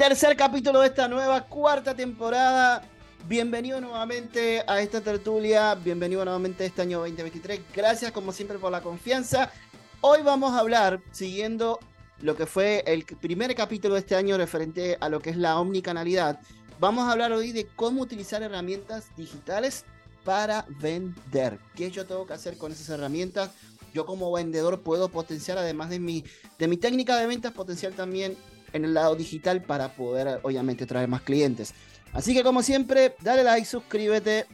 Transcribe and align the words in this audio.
Tercer 0.00 0.34
capítulo 0.34 0.80
de 0.80 0.86
esta 0.86 1.08
nueva 1.08 1.42
cuarta 1.42 1.94
temporada. 1.94 2.82
Bienvenido 3.28 3.82
nuevamente 3.82 4.64
a 4.66 4.80
esta 4.80 5.02
tertulia, 5.02 5.74
bienvenido 5.74 6.24
nuevamente 6.24 6.64
a 6.64 6.66
este 6.68 6.80
año 6.80 7.00
2023. 7.00 7.60
Gracias 7.74 8.10
como 8.10 8.32
siempre 8.32 8.58
por 8.58 8.72
la 8.72 8.80
confianza. 8.80 9.52
Hoy 10.00 10.22
vamos 10.22 10.54
a 10.54 10.60
hablar, 10.60 11.02
siguiendo 11.10 11.78
lo 12.22 12.34
que 12.34 12.46
fue 12.46 12.82
el 12.86 13.04
primer 13.04 13.54
capítulo 13.54 13.92
de 13.92 14.00
este 14.00 14.16
año 14.16 14.38
referente 14.38 14.96
a 15.02 15.10
lo 15.10 15.20
que 15.20 15.28
es 15.28 15.36
la 15.36 15.60
omnicanalidad, 15.60 16.40
vamos 16.78 17.06
a 17.06 17.12
hablar 17.12 17.32
hoy 17.32 17.52
de 17.52 17.66
cómo 17.66 18.00
utilizar 18.00 18.42
herramientas 18.42 19.14
digitales 19.18 19.84
para 20.24 20.64
vender. 20.80 21.58
¿Qué 21.76 21.90
yo 21.90 22.06
tengo 22.06 22.26
que 22.26 22.32
hacer 22.32 22.56
con 22.56 22.72
esas 22.72 22.88
herramientas? 22.88 23.50
Yo 23.92 24.06
como 24.06 24.32
vendedor 24.32 24.80
puedo 24.80 25.10
potenciar, 25.10 25.58
además 25.58 25.90
de 25.90 26.00
mi, 26.00 26.24
de 26.58 26.68
mi 26.68 26.78
técnica 26.78 27.18
de 27.18 27.26
ventas, 27.26 27.52
potenciar 27.52 27.92
también 27.92 28.38
en 28.72 28.84
el 28.84 28.94
lado 28.94 29.16
digital 29.16 29.62
para 29.62 29.94
poder, 29.94 30.40
obviamente, 30.42 30.86
traer 30.86 31.08
más 31.08 31.22
clientes. 31.22 31.74
Así 32.12 32.34
que 32.34 32.42
como 32.42 32.62
siempre, 32.62 33.14
dale 33.20 33.44
like, 33.44 33.66
suscríbete. 33.66 34.46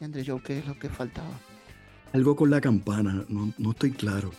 Andre 0.00 0.24
Joe, 0.26 0.40
¿qué 0.42 0.58
es 0.58 0.66
lo 0.66 0.78
que 0.78 0.88
faltaba? 0.88 1.28
Algo 2.12 2.34
con 2.34 2.50
la 2.50 2.60
campana, 2.60 3.24
no, 3.28 3.52
no 3.58 3.70
estoy 3.70 3.92
claro. 3.92 4.30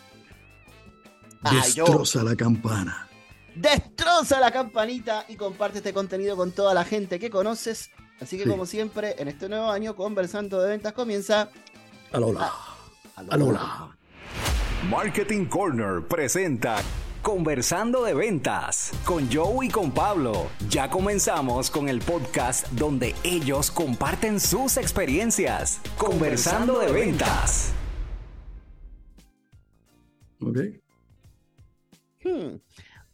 Destroza 1.49 2.23
la 2.23 2.35
campana. 2.35 3.07
Destroza 3.55 4.40
la 4.40 4.52
campanita 4.52 5.26
y 5.27 5.35
comparte 5.35 5.79
este 5.79 5.93
contenido 5.93 6.35
con 6.35 6.52
toda 6.52 6.73
la 6.73 6.84
gente 6.84 7.20
que 7.20 7.29
conoces. 7.29 7.90
Así 8.20 8.38
que 8.38 8.45
como 8.45 8.66
siempre, 8.66 9.16
en 9.18 9.27
este 9.27 9.49
nuevo 9.49 9.70
año, 9.70 9.95
conversando 9.95 10.62
de 10.62 10.70
ventas 10.70 10.93
comienza... 10.93 11.49
Alola. 12.12 12.52
Alola. 13.16 13.95
Marketing 14.90 15.45
Corner 15.45 16.05
presenta 16.07 16.77
Conversando 17.21 18.03
de 18.03 18.16
Ventas 18.16 18.91
con 19.05 19.31
Joe 19.31 19.67
y 19.67 19.70
con 19.70 19.91
Pablo. 19.91 20.48
Ya 20.70 20.89
comenzamos 20.89 21.70
con 21.70 21.88
el 21.88 21.99
podcast 21.99 22.68
donde 22.70 23.13
ellos 23.23 23.70
comparten 23.70 24.40
sus 24.40 24.76
experiencias. 24.77 25.81
Conversando 25.99 26.79
de 26.79 26.91
Ventas. 26.91 27.73
Ok. 30.41 30.57
Hmm. 32.23 32.57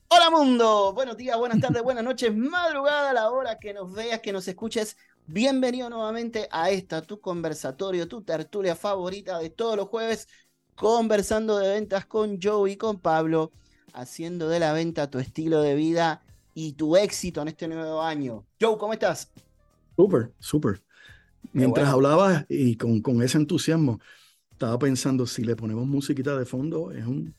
Hola 0.07 0.29
mundo, 0.31 0.93
buenos 0.93 1.17
días, 1.17 1.37
buenas 1.37 1.59
tardes, 1.59 1.83
buenas 1.83 2.05
noches, 2.05 2.33
madrugada, 2.33 3.11
la 3.11 3.29
hora 3.29 3.59
que 3.59 3.73
nos 3.73 3.91
veas, 3.91 4.21
que 4.21 4.31
nos 4.31 4.47
escuches. 4.47 4.95
Bienvenido 5.25 5.89
nuevamente 5.89 6.47
a 6.49 6.69
esta, 6.69 7.01
tu 7.01 7.19
conversatorio, 7.19 8.07
tu 8.07 8.21
tertulia 8.21 8.73
favorita 8.73 9.37
de 9.39 9.49
todos 9.49 9.75
los 9.75 9.89
jueves, 9.89 10.29
conversando 10.75 11.57
de 11.57 11.71
ventas 11.71 12.05
con 12.05 12.39
Joe 12.41 12.71
y 12.71 12.77
con 12.77 13.01
Pablo 13.01 13.51
haciendo 13.93 14.49
de 14.49 14.59
la 14.59 14.73
venta 14.73 15.09
tu 15.09 15.19
estilo 15.19 15.61
de 15.61 15.75
vida 15.75 16.21
y 16.53 16.73
tu 16.73 16.95
éxito 16.95 17.41
en 17.41 17.49
este 17.49 17.67
nuevo 17.67 18.01
año. 18.01 18.45
Joe, 18.59 18.77
¿cómo 18.77 18.93
estás? 18.93 19.31
Súper, 19.95 20.31
súper. 20.39 20.81
Mientras 21.53 21.89
hablabas 21.89 22.45
y 22.49 22.75
con, 22.75 23.01
con, 23.01 23.21
ese 23.21 23.37
entusiasmo, 23.37 23.99
estaba 24.51 24.77
pensando, 24.77 25.25
si 25.25 25.43
le 25.43 25.55
ponemos 25.55 25.87
musiquita 25.87 26.37
de 26.37 26.45
fondo, 26.45 26.91
es 26.91 27.05
un 27.05 27.35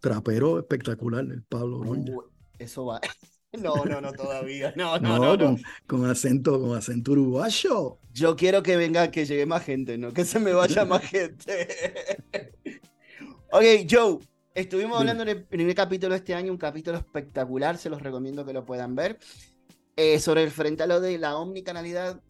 trapero 0.00 0.58
espectacular, 0.58 1.24
el 1.24 1.42
Pablo 1.42 1.78
uh, 1.78 2.22
Eso 2.58 2.86
va. 2.86 3.00
No, 3.58 3.82
no, 3.86 3.98
no, 4.02 4.12
todavía. 4.12 4.74
No, 4.76 4.98
no, 4.98 5.18
no. 5.18 5.38
con, 5.38 5.62
con, 5.86 6.10
acento, 6.10 6.60
con 6.60 6.76
acento 6.76 7.12
uruguayo. 7.12 7.98
Yo 8.12 8.36
quiero 8.36 8.62
que 8.62 8.76
venga, 8.76 9.10
que 9.10 9.24
llegue 9.24 9.46
más 9.46 9.64
gente, 9.64 9.96
¿no? 9.96 10.12
Que 10.12 10.26
se 10.26 10.38
me 10.38 10.52
vaya 10.52 10.84
más 10.84 11.02
gente. 11.02 11.66
ok, 13.50 13.64
Joe, 13.90 14.18
Estuvimos 14.58 14.98
hablando 14.98 15.22
en 15.22 15.28
el 15.28 15.44
primer 15.44 15.72
capítulo 15.76 16.14
de 16.14 16.18
este 16.18 16.34
año, 16.34 16.50
un 16.50 16.58
capítulo 16.58 16.98
espectacular, 16.98 17.78
se 17.78 17.88
los 17.88 18.02
recomiendo 18.02 18.44
que 18.44 18.52
lo 18.52 18.64
puedan 18.64 18.96
ver, 18.96 19.20
eh, 19.94 20.18
sobre 20.18 20.42
el 20.42 20.50
frente 20.50 20.82
a 20.82 20.88
lo 20.88 21.00
de 21.00 21.16
la 21.16 21.36
omnicanalidad 21.36 22.20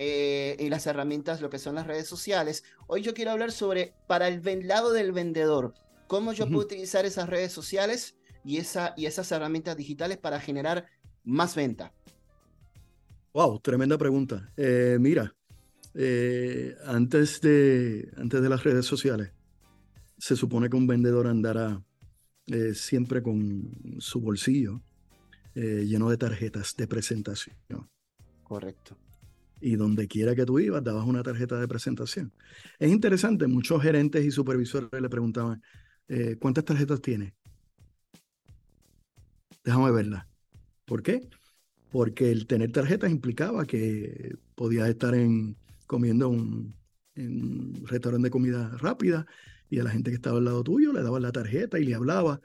eh, 0.00 0.56
y 0.58 0.68
las 0.68 0.88
herramientas, 0.88 1.40
lo 1.40 1.48
que 1.48 1.60
son 1.60 1.76
las 1.76 1.86
redes 1.86 2.08
sociales. 2.08 2.64
Hoy 2.88 3.02
yo 3.02 3.14
quiero 3.14 3.30
hablar 3.30 3.52
sobre, 3.52 3.94
para 4.08 4.26
el 4.26 4.66
lado 4.66 4.92
del 4.92 5.12
vendedor, 5.12 5.74
cómo 6.08 6.32
yo 6.32 6.48
puedo 6.48 6.62
utilizar 6.62 7.06
esas 7.06 7.28
redes 7.28 7.52
sociales 7.52 8.16
y, 8.44 8.56
esa, 8.56 8.92
y 8.96 9.06
esas 9.06 9.30
herramientas 9.30 9.76
digitales 9.76 10.18
para 10.18 10.40
generar 10.40 10.86
más 11.22 11.54
venta. 11.54 11.92
Wow, 13.32 13.60
tremenda 13.60 13.96
pregunta. 13.96 14.52
Eh, 14.56 14.96
mira, 14.98 15.32
antes, 16.84 17.40
de, 17.42 18.10
antes 18.16 18.42
de 18.42 18.48
las 18.48 18.64
redes 18.64 18.86
sociales, 18.86 19.35
se 20.18 20.36
supone 20.36 20.68
que 20.68 20.76
un 20.76 20.86
vendedor 20.86 21.26
andará 21.26 21.82
eh, 22.46 22.74
siempre 22.74 23.22
con 23.22 23.70
su 23.98 24.20
bolsillo 24.20 24.80
eh, 25.54 25.84
lleno 25.86 26.08
de 26.10 26.16
tarjetas 26.16 26.76
de 26.76 26.86
presentación. 26.86 27.56
Correcto. 28.42 28.96
Y 29.60 29.76
donde 29.76 30.06
quiera 30.06 30.34
que 30.34 30.46
tú 30.46 30.58
ibas, 30.58 30.84
dabas 30.84 31.06
una 31.06 31.22
tarjeta 31.22 31.58
de 31.58 31.66
presentación. 31.66 32.32
Es 32.78 32.92
interesante, 32.92 33.46
muchos 33.46 33.82
gerentes 33.82 34.24
y 34.24 34.30
supervisores 34.30 34.90
le 35.00 35.08
preguntaban, 35.08 35.62
eh, 36.08 36.36
¿cuántas 36.38 36.64
tarjetas 36.64 37.00
tiene? 37.00 37.34
Déjame 39.64 39.90
verla. 39.90 40.28
¿Por 40.84 41.02
qué? 41.02 41.28
Porque 41.90 42.30
el 42.30 42.46
tener 42.46 42.70
tarjetas 42.70 43.10
implicaba 43.10 43.64
que 43.64 44.36
podías 44.54 44.88
estar 44.88 45.14
en, 45.14 45.56
comiendo 45.86 46.28
un, 46.28 46.76
en 47.14 47.42
un 47.42 47.86
restaurante 47.86 48.26
de 48.26 48.30
comida 48.30 48.68
rápida 48.78 49.26
y 49.70 49.80
a 49.80 49.84
la 49.84 49.90
gente 49.90 50.10
que 50.10 50.16
estaba 50.16 50.38
al 50.38 50.44
lado 50.44 50.62
tuyo 50.62 50.92
le 50.92 51.02
dabas 51.02 51.22
la 51.22 51.32
tarjeta 51.32 51.78
y 51.78 51.84
le 51.84 51.94
hablaba 51.94 52.40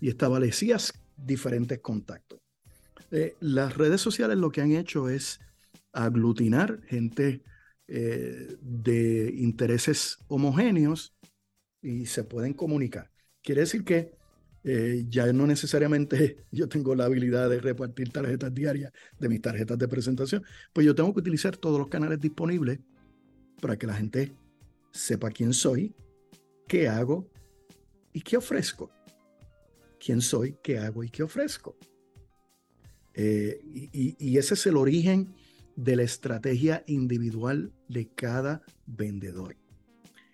y 0.00 0.08
establecías 0.08 0.92
diferentes 1.16 1.80
contactos. 1.80 2.40
Eh, 3.10 3.36
las 3.40 3.76
redes 3.76 4.00
sociales 4.00 4.36
lo 4.36 4.50
que 4.50 4.60
han 4.60 4.72
hecho 4.72 5.08
es 5.08 5.40
aglutinar 5.92 6.80
gente 6.86 7.42
eh, 7.86 8.56
de 8.60 9.34
intereses 9.38 10.18
homogéneos 10.28 11.14
y 11.80 12.06
se 12.06 12.24
pueden 12.24 12.52
comunicar. 12.52 13.10
Quiere 13.42 13.62
decir 13.62 13.84
que 13.84 14.12
eh, 14.64 15.06
ya 15.08 15.32
no 15.32 15.46
necesariamente 15.46 16.44
yo 16.50 16.68
tengo 16.68 16.94
la 16.94 17.06
habilidad 17.06 17.48
de 17.48 17.60
repartir 17.60 18.10
tarjetas 18.10 18.54
diarias 18.54 18.92
de 19.18 19.28
mis 19.28 19.40
tarjetas 19.40 19.78
de 19.78 19.88
presentación, 19.88 20.44
pues 20.72 20.86
yo 20.86 20.94
tengo 20.94 21.14
que 21.14 21.20
utilizar 21.20 21.56
todos 21.56 21.78
los 21.78 21.88
canales 21.88 22.20
disponibles 22.20 22.78
para 23.60 23.76
que 23.78 23.86
la 23.86 23.94
gente 23.94 24.32
sepa 24.92 25.30
quién 25.30 25.52
soy, 25.52 25.94
qué 26.68 26.86
hago 26.86 27.28
y 28.12 28.20
qué 28.20 28.36
ofrezco. 28.36 28.90
¿Quién 29.98 30.20
soy, 30.20 30.56
qué 30.62 30.78
hago 30.78 31.02
y 31.02 31.08
qué 31.08 31.24
ofrezco? 31.24 31.76
Eh, 33.14 33.60
y, 33.64 34.38
ese 34.38 34.54
es 34.54 34.66
el 34.66 34.76
origen 34.76 35.34
de 35.74 35.96
la 35.96 36.04
estrategia 36.04 36.84
individual 36.86 37.72
de 37.88 38.08
cada 38.08 38.62
vendedor. 38.86 39.56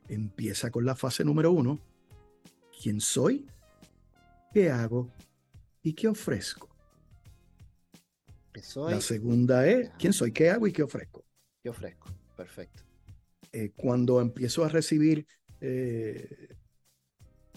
Empieza 0.08 0.70
con 0.70 0.84
la 0.84 0.94
fase 0.94 1.24
número 1.24 1.50
uno. 1.50 1.80
¿Quién 2.82 3.00
soy? 3.00 3.46
¿Qué 4.52 4.70
hago? 4.70 5.10
¿Y 5.82 5.94
qué 5.94 6.08
ofrezco? 6.08 6.68
La 8.76 9.00
segunda 9.00 9.66
es, 9.66 9.90
¿quién 9.98 10.12
soy? 10.12 10.32
¿Qué 10.32 10.50
hago 10.50 10.66
y 10.66 10.72
qué 10.72 10.82
ofrezco? 10.82 11.24
¿Qué 11.62 11.70
ofrezco? 11.70 12.08
Perfecto. 12.36 12.82
Eh, 13.52 13.72
cuando 13.74 14.20
empiezo 14.20 14.64
a 14.64 14.68
recibir 14.68 15.26
eh, 15.60 16.56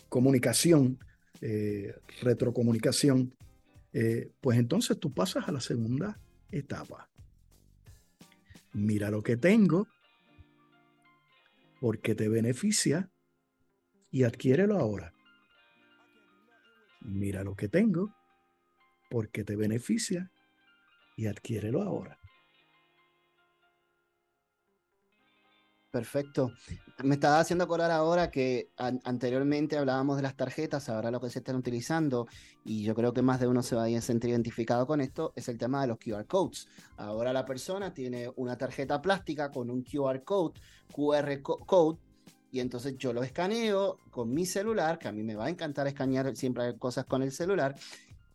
comunicación, 0.09 0.99
eh, 1.41 1.93
retrocomunicación, 2.21 3.35
eh, 3.93 4.31
pues 4.41 4.57
entonces 4.57 4.99
tú 4.99 5.13
pasas 5.13 5.47
a 5.47 5.51
la 5.51 5.61
segunda 5.61 6.19
etapa. 6.51 7.09
Mira 8.73 9.09
lo 9.09 9.23
que 9.23 9.37
tengo, 9.37 9.87
porque 11.79 12.15
te 12.15 12.29
beneficia 12.29 13.09
y 14.11 14.23
adquiérelo 14.23 14.77
ahora. 14.77 15.13
Mira 17.01 17.43
lo 17.43 17.55
que 17.55 17.69
tengo, 17.69 18.13
porque 19.09 19.43
te 19.43 19.55
beneficia 19.55 20.31
y 21.15 21.27
adquiérelo 21.27 21.81
ahora. 21.81 22.19
Perfecto. 25.97 26.51
Me 27.03 27.15
estaba 27.15 27.39
haciendo 27.39 27.63
acordar 27.63 27.89
ahora 27.89 28.29
que 28.29 28.69
anteriormente 28.77 29.79
hablábamos 29.79 30.17
de 30.17 30.21
las 30.21 30.37
tarjetas, 30.37 30.89
ahora 30.89 31.09
lo 31.09 31.19
que 31.19 31.31
se 31.31 31.39
están 31.39 31.55
utilizando, 31.55 32.27
y 32.63 32.83
yo 32.83 32.93
creo 32.93 33.13
que 33.13 33.23
más 33.23 33.39
de 33.39 33.47
uno 33.47 33.63
se 33.63 33.75
va 33.75 33.85
a 33.85 34.01
sentir 34.01 34.29
identificado 34.29 34.85
con 34.85 35.01
esto, 35.01 35.33
es 35.35 35.49
el 35.49 35.57
tema 35.57 35.81
de 35.81 35.87
los 35.87 35.97
QR 35.97 36.27
codes. 36.27 36.67
Ahora 36.97 37.33
la 37.33 37.45
persona 37.45 37.95
tiene 37.95 38.31
una 38.35 38.59
tarjeta 38.59 39.01
plástica 39.01 39.49
con 39.49 39.71
un 39.71 39.81
QR 39.81 40.23
code, 40.23 40.59
QR 40.93 41.41
code, 41.41 41.97
y 42.51 42.59
entonces 42.59 42.95
yo 42.99 43.11
lo 43.11 43.23
escaneo 43.23 43.97
con 44.11 44.31
mi 44.31 44.45
celular, 44.45 44.99
que 44.99 45.07
a 45.07 45.11
mí 45.11 45.23
me 45.23 45.35
va 45.35 45.45
a 45.45 45.49
encantar 45.49 45.87
escanear 45.87 46.35
siempre 46.35 46.77
cosas 46.77 47.05
con 47.05 47.23
el 47.23 47.31
celular, 47.31 47.73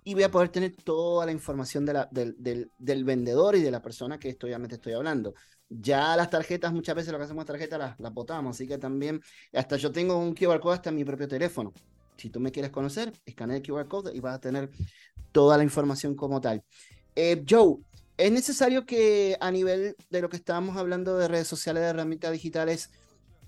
y 0.03 0.15
voy 0.15 0.25
a 0.25 0.33
poder 0.33 0.49
tener 0.49 0.75
toda 0.75 1.27
la 1.27 1.31
información 1.31 1.85
del, 1.85 3.05
vendedor 3.05 3.55
y 3.55 3.63
de 3.63 3.71
la 3.71 3.81
persona 3.81 4.19
que 4.19 4.31
estoy, 4.31 4.51
obviamente 4.51 4.75
estoy 4.75 4.95
hablando. 4.95 5.35
Ya 5.81 6.17
las 6.17 6.29
tarjetas, 6.29 6.73
muchas 6.73 6.95
veces 6.95 7.13
lo 7.13 7.19
que 7.19 7.25
hacemos 7.25 7.47
tarjetas 7.47 7.79
las, 7.79 8.01
las 8.01 8.13
botamos, 8.13 8.57
así 8.57 8.67
que 8.67 8.79
también, 8.79 9.23
hasta 9.53 9.77
yo 9.77 9.91
tengo 9.91 10.19
un 10.19 10.35
QR 10.35 10.61
code 10.61 10.75
hasta 10.75 10.91
en 10.91 10.97
mi 10.97 11.05
propio 11.05 11.27
teléfono. 11.29 11.73
Si 12.17 12.29
tú 12.29 12.41
me 12.41 12.53
quieres 12.53 12.71
conocer, 12.71 13.13
escanea 13.25 13.57
el 13.57 13.63
QR 13.63 13.89
code 13.89 14.15
y 14.15 14.21
vas 14.21 14.35
a 14.35 14.41
tener 14.41 14.71
toda 15.33 15.57
la 15.57 15.65
información 15.65 16.15
como 16.15 16.41
tal. 16.41 16.63
Eh, 17.17 17.45
Joe, 17.49 17.79
es 18.17 18.31
necesario 18.31 18.85
que 18.87 19.37
a 19.41 19.51
nivel 19.51 19.97
de 20.11 20.21
lo 20.21 20.29
que 20.29 20.37
estábamos 20.37 20.77
hablando 20.77 21.17
de 21.17 21.29
redes 21.29 21.49
sociales, 21.49 21.83
de 21.83 21.89
herramientas 21.89 22.33
digitales, 22.33 22.91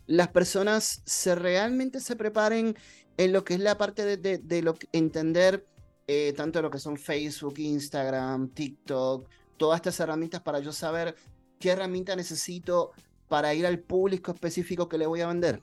las 0.06 0.28
personas 0.28 1.02
se 1.04 1.34
realmente 1.34 2.00
se 2.00 2.16
preparen 2.16 2.76
en 3.16 3.32
lo 3.32 3.44
que 3.44 3.54
es 3.54 3.60
la 3.60 3.78
parte 3.78 4.16
de, 4.16 4.38
de, 4.38 4.62
lo 4.62 4.76
entender 4.92 5.66
eh, 6.06 6.32
tanto 6.36 6.60
lo 6.60 6.70
que 6.70 6.78
son 6.78 6.96
Facebook, 6.96 7.54
Instagram, 7.58 8.48
TikTok, 8.48 9.28
todas 9.56 9.76
estas 9.76 10.00
herramientas 10.00 10.40
para 10.40 10.58
yo 10.58 10.72
saber 10.72 11.14
qué 11.64 11.70
herramienta 11.70 12.14
necesito 12.14 12.90
para 13.26 13.54
ir 13.54 13.64
al 13.64 13.78
público 13.78 14.32
específico 14.32 14.86
que 14.86 14.98
le 14.98 15.06
voy 15.06 15.22
a 15.22 15.28
vender. 15.28 15.62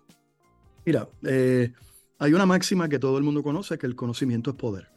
Mira, 0.83 1.07
eh, 1.21 1.71
hay 2.17 2.33
una 2.33 2.47
máxima 2.47 2.89
que 2.89 2.97
todo 2.97 3.19
el 3.19 3.23
mundo 3.23 3.43
conoce, 3.43 3.77
que 3.77 3.85
el 3.85 3.95
conocimiento 3.95 4.49
es 4.49 4.55
poder. 4.55 4.89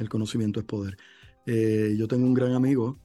El 0.00 0.08
conocimiento 0.08 0.58
es 0.58 0.66
poder. 0.66 0.96
Eh, 1.46 1.94
yo 1.96 2.08
tengo 2.08 2.26
un 2.26 2.34
gran 2.34 2.54
amigo 2.54 2.98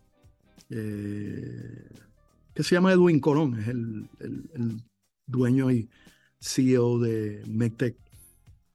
que 0.68 2.64
se 2.64 2.74
llama 2.74 2.92
Edwin 2.92 3.20
Colón, 3.20 3.60
es 3.60 3.68
el, 3.68 4.10
el 4.20 4.84
dueño 5.28 5.70
y 5.70 5.90
CEO 6.40 6.98
de 6.98 7.44
MedTech. 7.48 7.98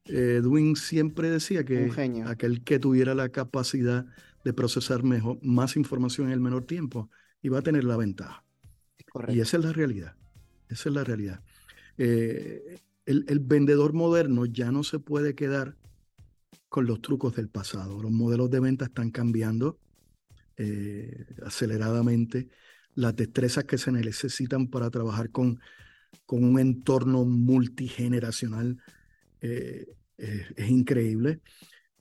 Edwin 0.05 0.77
siempre 0.77 1.31
decía 1.31 1.65
que 1.65 1.91
aquel 2.27 2.63
que 2.63 2.79
tuviera 2.79 3.17
la 3.17 3.31
capacidad 3.31 4.07
de 4.45 4.53
procesar 4.53 5.03
mejor, 5.03 5.39
más 5.43 5.77
información 5.77 6.29
en 6.29 6.35
el 6.35 6.41
menor 6.41 6.65
tiempo 6.65 7.11
iba 7.45 7.61
a 7.61 7.63
tener 7.63 7.85
la 7.85 7.97
ventaja. 7.97 8.45
Y 9.29 9.39
esa 9.39 9.59
es 9.59 9.65
la 9.65 9.73
realidad. 9.73 10.17
Esa 10.69 10.89
es 10.89 10.95
la 10.95 11.05
realidad. 11.05 11.41
Eh, 11.99 12.81
el, 13.07 13.39
vendedor 13.39 13.93
moderno 13.93 14.45
ya 14.45 14.73
no 14.73 14.83
se 14.83 14.99
puede 14.99 15.37
quedar 15.37 15.77
con 16.69 16.87
los 16.87 17.01
trucos 17.01 17.37
del 17.37 17.49
pasado. 17.49 18.03
Los 18.03 18.11
modelos 18.11 18.51
de 18.51 18.59
venta 18.59 18.87
están 18.87 19.13
cambiando 19.13 19.79
eh, 20.57 21.27
aceleradamente. 21.45 22.49
Las 22.95 23.15
destrezas 23.15 23.65
que 23.65 23.79
se 23.79 23.93
necesitan 23.93 24.67
para 24.67 24.91
trabajar 24.91 25.31
con 25.31 25.61
con 26.27 26.45
un 26.45 26.59
entorno 26.59 27.25
multigeneracional 27.25 28.79
eh, 29.41 29.87
eh, 30.19 30.47
es 30.57 30.71
increíble. 30.71 31.41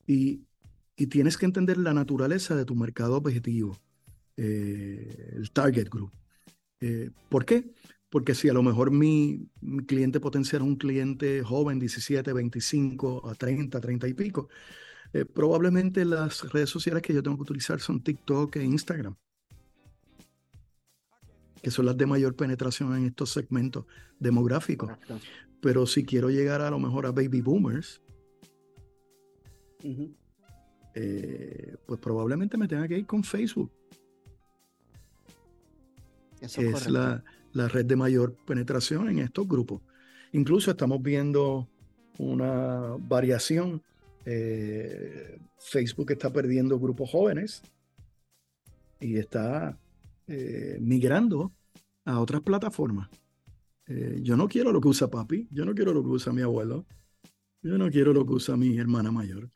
Y, 0.08 0.42
tienes 1.10 1.38
que 1.38 1.46
entender 1.46 1.78
la 1.78 1.94
naturaleza 1.94 2.56
de 2.56 2.64
tu 2.64 2.76
mercado 2.76 3.18
objetivo, 3.18 3.78
eh, 4.38 5.34
el 5.36 5.52
target 5.52 5.90
group. 5.90 6.12
¿Por 7.30 7.46
qué? 7.46 7.74
Porque 8.10 8.36
si 8.36 8.50
a 8.50 8.54
lo 8.54 8.62
mejor 8.62 8.92
mi, 8.92 9.48
cliente 9.88 10.20
potencial 10.20 10.62
es 10.62 10.68
un 10.68 10.76
cliente 10.76 11.42
joven, 11.42 11.80
17, 11.80 12.34
25, 12.34 13.30
a 13.30 13.36
30, 13.36 13.80
30 13.80 14.08
y 14.10 14.14
pico, 14.14 14.50
probablemente 15.34 16.04
las 16.04 16.52
redes 16.52 16.70
sociales 16.70 17.02
que 17.02 17.14
yo 17.14 17.24
tengo 17.24 17.38
que 17.38 17.44
utilizar 17.44 17.80
son 17.80 18.04
TikTok 18.04 18.58
e 18.58 18.66
Instagram 18.66 19.16
que 21.64 21.72
son 21.72 21.86
las 21.86 21.98
de 21.98 22.06
mayor 22.06 22.36
penetración 22.36 22.96
en 22.96 23.06
estos 23.06 23.32
segmentos 23.32 23.86
demográficos. 24.20 24.92
Pero 25.62 25.88
si 25.88 26.04
quiero 26.04 26.30
llegar 26.30 26.60
a 26.60 26.70
lo 26.70 26.78
mejor 26.78 27.06
a 27.06 27.12
baby 27.12 27.40
boomers, 27.40 28.02
eh, 30.94 31.76
pues 31.86 32.00
probablemente 32.02 32.58
me 32.58 32.68
tenga 32.68 32.86
que 32.86 33.00
ir 33.00 33.06
con 33.06 33.24
Facebook. 33.24 33.72
Es 36.44 36.90
la, 36.90 37.24
red 37.54 37.86
de 37.86 37.96
mayor 37.96 38.36
penetración 38.46 39.10
en 39.10 39.20
estos 39.20 39.48
grupos. 39.48 39.82
Incluso 40.32 40.72
estamos 40.72 41.02
viendo 41.02 41.70
una 42.18 42.96
variación. 43.00 43.82
Eh, 44.26 45.40
Facebook 45.58 46.12
está 46.12 46.32
perdiendo 46.32 46.80
grupos 46.80 47.10
jóvenes 47.10 47.62
y 49.00 49.18
está 49.18 49.78
eh, 50.28 50.78
migrando 50.80 51.54
a 52.06 52.20
otras 52.20 52.42
plataformas. 52.42 53.10
Eh, 53.88 54.20
yo 54.22 54.38
no 54.38 54.48
quiero 54.48 54.72
lo 54.72 54.80
que 54.80 54.88
usa 54.88 55.10
papi, 55.10 55.48
yo 55.52 55.66
no 55.66 55.74
quiero 55.74 55.94
lo 55.94 56.02
que 56.02 56.10
usa 56.10 56.32
mi 56.32 56.42
abuelo, 56.42 56.86
yo 57.62 57.78
no 57.78 57.90
quiero 57.90 58.14
lo 58.14 58.26
que 58.26 58.34
usa 58.34 58.56
mi 58.56 58.78
hermana 58.78 59.12
mayor. 59.12 59.50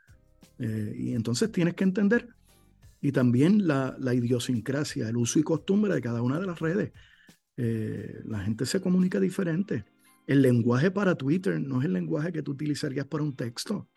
Eh, 0.60 0.94
y 0.98 1.14
entonces 1.14 1.52
tienes 1.52 1.76
que 1.76 1.84
entender 1.84 2.28
y 3.02 3.12
también 3.12 3.68
la, 3.68 3.96
la, 4.00 4.14
idiosincrasia, 4.14 5.10
el 5.10 5.18
uso 5.18 5.40
y 5.40 5.44
costumbre 5.44 5.94
de 5.94 6.02
cada 6.02 6.22
una 6.22 6.40
de 6.40 6.48
las 6.48 6.60
redes. 6.60 6.92
la 7.56 8.40
gente 8.40 8.66
se 8.66 8.82
comunica 8.82 9.20
diferente. 9.20 9.86
El 10.28 10.42
lenguaje 10.42 10.92
para 10.92 11.16
Twitter 11.16 11.60
no 11.60 11.80
es 11.80 11.86
el 11.86 11.94
lenguaje 11.94 12.32
que 12.32 12.44
tú 12.44 12.52
utilizarías 12.52 13.06
para 13.06 13.24
un 13.24 13.36
texto. 13.36 13.88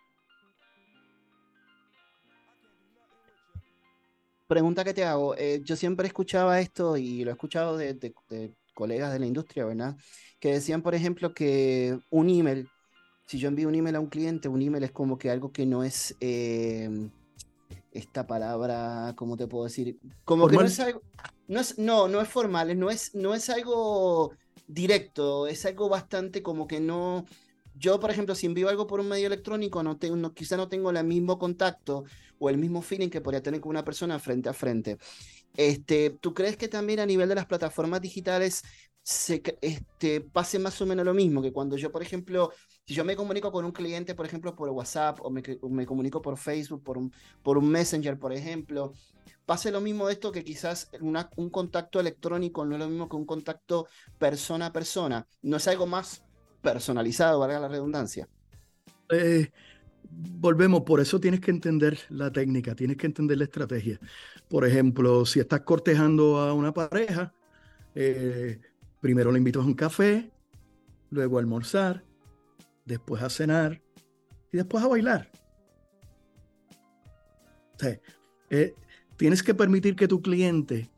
pregunta 4.51 4.83
que 4.83 4.93
te 4.93 5.05
hago, 5.05 5.37
eh, 5.37 5.63
yo 5.65 5.77
siempre 5.77 6.09
escuchaba 6.09 6.61
esto 6.61 6.97
y 6.97 7.23
lo 7.23 7.31
he 7.31 7.35
escuchado 7.35 7.77
de, 7.77 8.13
colegas 8.75 9.13
de 9.13 9.21
la 9.21 9.27
industria, 9.27 9.65
¿verdad? 9.65 9.97
Que 10.41 10.51
decían, 10.55 10.83
por 10.83 10.97
ejemplo, 10.97 11.33
que 11.33 12.01
un 12.11 12.29
email, 12.29 12.69
si 13.27 13.39
yo 13.39 13.47
envío 13.47 13.69
un 13.69 13.77
email 13.77 13.95
a 13.95 14.01
un 14.01 14.09
cliente, 14.09 14.49
un 14.49 14.61
email 14.61 14.83
es 14.83 14.91
como 14.91 15.19
que 15.19 15.31
algo 15.31 15.53
que 15.53 15.67
no 15.67 15.85
es 15.85 16.17
em, 16.19 17.11
esta 17.93 18.27
palabra, 18.27 19.15
¿cómo 19.17 19.37
te 19.37 19.47
puedo 19.47 19.65
decir? 19.65 19.99
Como 20.25 20.49
que 20.49 20.57
no 20.57 20.65
es 20.65 20.81
algo, 20.81 21.03
no, 21.49 21.61
es, 21.61 21.79
no, 21.79 22.09
no 22.09 22.21
es 22.21 22.29
formal, 22.29 22.79
no 22.79 22.91
es, 22.91 23.15
no 23.15 23.35
es 23.35 23.51
algo 23.51 24.33
directo, 24.67 25.47
es 25.47 25.67
algo 25.67 25.89
bastante 25.89 26.43
como 26.43 26.67
que 26.67 26.81
no, 26.81 27.25
yo, 27.81 27.99
por 27.99 28.11
ejemplo, 28.11 28.35
si 28.35 28.47
envío 28.47 28.69
algo 28.69 28.87
por 28.87 29.01
un 29.01 29.09
medio 29.09 29.27
electrónico, 29.27 29.83
no 29.83 29.97
tengo, 29.97 30.35
quizá 30.35 30.57
no 30.57 30.69
tengo 30.69 30.91
el 30.91 31.05
mismo 31.05 31.39
contacto 31.39 32.05
o 32.39 32.51
el 32.51 32.59
mismo 32.59 32.83
feeling 32.83 33.09
que 33.09 33.21
podría 33.21 33.43
tener 33.43 33.61
con 33.61 33.71
una 33.71 33.85
persona 33.85 34.19
frente 34.19 34.49
a 34.49 34.53
frente. 34.53 34.99
Este, 35.57 36.11
¿Tú 36.11 36.35
crees 36.35 36.57
que 36.57 36.69
también 36.69 37.01
a 37.01 37.07
nivel 37.07 37.29
de 37.29 37.35
las 37.35 37.47
plataformas 37.47 38.01
digitales 38.01 38.63
se, 39.03 39.43
este, 39.63 40.21
pase 40.21 40.59
más 40.59 40.81
o 40.81 40.87
menos 40.87 41.05
lo 41.05 41.15
mismo? 41.15 41.43
Que 41.43 41.53
cuando 41.53 41.77
yo, 41.77 41.91
por 41.91 42.03
ejemplo, 42.03 42.53
si 42.91 42.97
yo 42.97 43.05
me 43.05 43.15
comunico 43.15 43.53
con 43.53 43.65
un 43.65 43.71
cliente, 43.71 44.17
por 44.17 44.27
ejemplo, 44.27 44.57
por 44.57 44.69
WhatsApp 44.69 45.21
o 45.23 45.31
me, 45.31 45.87
comunico 45.87 46.21
por 46.21 46.37
Facebook, 46.37 46.83
por 46.83 46.99
un, 46.99 47.13
por 47.41 47.57
un 47.57 47.69
Messenger, 47.69 48.19
por 48.19 48.33
ejemplo, 48.33 48.95
pase 49.47 49.71
lo 49.71 49.81
mismo 49.81 50.09
esto 50.09 50.33
que 50.33 50.43
quizás 50.43 50.91
una, 51.01 51.31
un 51.37 51.51
contacto 51.51 52.01
electrónico 52.01 52.65
no 52.65 52.75
es 52.75 52.81
lo 52.81 52.89
mismo 52.89 53.09
que 53.09 53.15
un 53.15 53.27
contacto 53.27 53.87
persona 54.19 54.67
a 54.67 54.73
persona. 54.73 55.25
No 55.41 55.59
es 55.59 55.69
algo 55.69 55.87
más 55.87 56.25
personalizado, 56.63 57.39
valga 57.39 57.61
la 57.61 57.69
redundancia. 57.69 58.29
Eh, 59.11 59.53
volvemos, 60.11 60.81
por 60.81 60.99
eso 60.99 61.21
tienes 61.21 61.39
que 61.39 61.53
entender 61.53 61.97
la 62.09 62.33
técnica, 62.33 62.75
tienes 62.75 62.97
que 62.97 63.07
entender 63.07 63.39
la 63.39 63.45
estrategia. 63.45 64.01
Por 64.49 64.67
ejemplo, 64.67 65.25
si 65.27 65.39
estás 65.39 65.61
cortejando 65.61 66.41
a 66.41 66.55
una 66.55 66.75
pareja, 66.75 67.33
eh, 67.95 68.59
primero 68.99 69.31
le 69.31 69.39
invitas 69.39 69.63
a 69.63 69.67
un 69.67 69.75
café, 69.75 70.33
luego 71.11 71.37
a 71.37 71.41
almorzar, 71.41 72.10
después 72.85 73.23
a 73.23 73.31
cenar 73.31 73.81
y 74.53 74.57
después 74.57 74.83
a 74.85 74.89
bailar. 74.89 75.31
Eh, 78.51 78.75
tienes 79.17 79.43
que 79.43 79.55
permitir 79.55 79.97
que 79.97 80.09
tu 80.09 80.21
cliente 80.21 80.91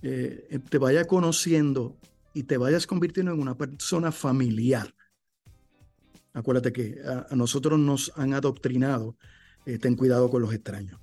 te 0.00 0.78
vaya 0.78 1.04
conociendo 1.04 1.96
y 2.36 2.42
te 2.42 2.58
vayas 2.58 2.86
convirtiendo 2.86 3.32
en 3.32 3.40
una 3.40 3.56
persona 3.56 4.12
familiar. 4.12 4.94
Acuérdate 6.34 6.70
que 6.70 7.00
a, 7.02 7.34
nosotros 7.34 7.78
nos 7.78 8.12
han 8.14 8.34
adoctrinado, 8.34 9.16
eh, 9.64 9.78
ten 9.78 9.96
cuidado 9.96 10.28
con 10.28 10.42
los 10.42 10.52
extraños. 10.52 11.00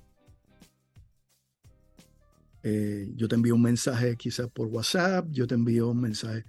Eh, 2.62 3.10
yo 3.16 3.26
te 3.26 3.34
envío 3.34 3.56
un 3.56 3.62
mensaje 3.62 4.16
quizás 4.16 4.48
por 4.48 4.68
WhatsApp, 4.68 5.26
yo 5.32 5.48
te 5.48 5.56
envío 5.56 5.88
un 5.88 6.02
mensaje 6.02 6.44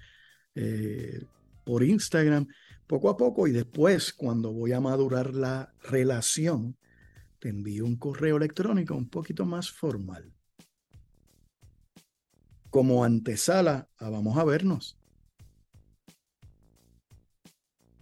eh, 0.53 1.19
por 1.63 1.83
Instagram, 1.83 2.47
poco 2.87 3.09
a 3.09 3.17
poco, 3.17 3.47
y 3.47 3.51
después 3.51 4.13
cuando 4.13 4.51
voy 4.51 4.71
a 4.73 4.81
madurar 4.81 5.33
la 5.33 5.73
relación, 5.81 6.77
te 7.39 7.49
envío 7.49 7.85
un 7.85 7.95
correo 7.95 8.37
electrónico 8.37 8.95
un 8.95 9.09
poquito 9.09 9.45
más 9.45 9.71
formal. 9.71 10.33
Como 12.69 13.03
antesala 13.03 13.89
a 13.97 14.09
vamos 14.09 14.37
a 14.37 14.43
vernos. 14.43 14.97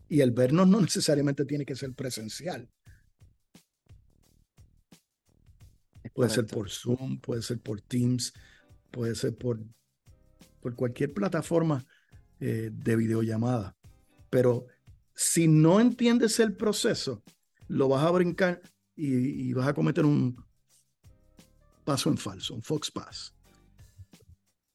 Y 0.10 0.22
el 0.22 0.32
vernos 0.32 0.68
no 0.68 0.82
necesariamente 0.82 1.46
tiene 1.46 1.66
que 1.66 1.76
ser 1.76 1.94
presencial. 1.94 2.70
Puede 6.14 6.30
ser 6.30 6.46
por 6.46 6.70
Zoom, 6.70 7.20
puede 7.20 7.42
ser 7.42 7.60
por 7.60 7.82
Teams, 7.82 8.34
puede 8.92 9.16
ser 9.16 9.36
por, 9.36 9.60
por 10.62 10.76
cualquier 10.76 11.14
plataforma 11.14 11.86
eh, 12.40 12.70
de 12.72 12.96
videollamada. 12.96 13.76
Pero 14.30 14.68
si 15.16 15.48
no 15.48 15.80
entiendes 15.80 16.40
el 16.40 16.56
proceso, 16.56 17.24
lo 17.68 17.88
vas 17.88 18.04
a 18.04 18.12
brincar 18.12 18.62
y, 18.96 19.54
vas 19.54 19.68
a 19.68 19.74
cometer 19.74 20.06
un 20.06 20.36
paso 21.84 22.10
en 22.10 22.18
falso, 22.18 22.56
un 22.56 22.62
fox 22.62 22.92
pass. 22.92 23.34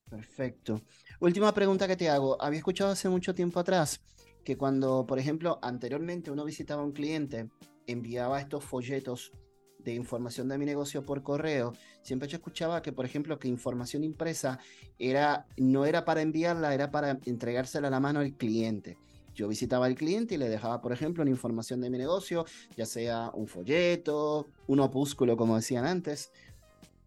Perfecto. 0.08 0.82
Última 1.20 1.52
pregunta 1.52 1.86
que 1.86 1.96
te 1.96 2.08
hago. 2.08 2.40
Había 2.40 2.58
escuchado 2.58 2.92
hace 2.92 3.08
mucho 3.08 3.34
tiempo 3.34 3.60
atrás 3.60 4.00
que 4.44 4.56
cuando, 4.56 5.06
por 5.06 5.18
ejemplo, 5.18 5.58
anteriormente 5.62 6.30
uno 6.30 6.44
visitaba 6.44 6.82
a 6.82 6.84
un 6.84 6.92
cliente, 6.92 7.50
enviaba 7.86 8.40
estos 8.40 8.64
folletos 8.64 9.32
de 9.78 9.94
información 9.94 10.48
de 10.48 10.58
mi 10.58 10.64
negocio 10.64 11.04
por 11.04 11.22
correo, 11.22 11.72
siempre 12.02 12.28
yo 12.28 12.36
escuchaba 12.36 12.82
que, 12.82 12.92
por 12.92 13.04
ejemplo, 13.04 13.38
que 13.38 13.48
información 13.48 14.04
impresa 14.04 14.58
era, 14.98 15.46
no 15.56 15.84
era 15.86 16.04
para 16.04 16.22
enviarla, 16.22 16.74
era 16.74 16.90
para 16.90 17.18
entregársela 17.26 17.88
a 17.88 17.90
la 17.90 18.00
mano 18.00 18.20
al 18.20 18.36
cliente. 18.36 18.98
Yo 19.38 19.46
visitaba 19.46 19.86
al 19.86 19.94
cliente 19.94 20.34
y 20.34 20.38
le 20.38 20.48
dejaba, 20.48 20.80
por 20.80 20.92
ejemplo, 20.92 21.22
una 21.22 21.30
información 21.30 21.80
de 21.80 21.90
mi 21.90 21.96
negocio, 21.96 22.44
ya 22.76 22.84
sea 22.84 23.30
un 23.34 23.46
folleto, 23.46 24.48
un 24.66 24.80
opúsculo, 24.80 25.36
como 25.36 25.54
decían 25.54 25.86
antes. 25.86 26.32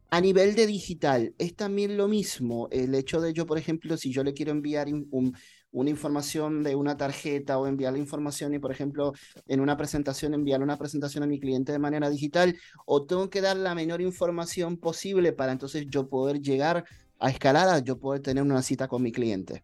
A 0.09 0.21
nivel 0.21 0.55
de 0.55 0.65
digital, 0.65 1.35
es 1.37 1.57
también 1.57 1.97
lo 1.97 2.07
mismo 2.07 2.69
el 2.71 2.95
hecho 2.95 3.19
de 3.19 3.33
yo, 3.33 3.45
por 3.45 3.57
ejemplo, 3.57 3.97
si 3.97 4.13
yo 4.13 4.23
le 4.23 4.33
quiero 4.33 4.51
enviar 4.51 4.87
un, 4.87 5.35
una 5.73 5.89
información 5.89 6.63
de 6.63 6.73
una 6.73 6.95
tarjeta 6.95 7.59
o 7.59 7.67
enviar 7.67 7.91
la 7.91 7.99
información 7.99 8.53
y, 8.53 8.59
por 8.59 8.71
ejemplo, 8.71 9.11
en 9.47 9.59
una 9.59 9.75
presentación, 9.75 10.33
enviar 10.33 10.63
una 10.63 10.77
presentación 10.77 11.25
a 11.25 11.27
mi 11.27 11.37
cliente 11.37 11.73
de 11.73 11.79
manera 11.79 12.09
digital 12.09 12.57
o 12.85 13.05
tengo 13.05 13.29
que 13.29 13.41
dar 13.41 13.57
la 13.57 13.75
menor 13.75 13.99
información 13.99 14.77
posible 14.77 15.33
para 15.33 15.51
entonces 15.51 15.85
yo 15.89 16.07
poder 16.07 16.39
llegar 16.39 16.85
a 17.19 17.29
escalada, 17.29 17.79
yo 17.79 17.99
poder 17.99 18.21
tener 18.21 18.41
una 18.41 18.61
cita 18.61 18.87
con 18.87 19.03
mi 19.03 19.11
cliente. 19.11 19.63